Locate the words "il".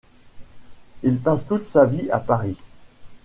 1.03-1.19